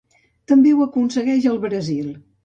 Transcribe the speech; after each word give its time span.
També 0.51 0.69
ho 0.71 0.79
aconsegueix 0.85 1.45
al 1.51 1.59
Brasil. 1.67 2.09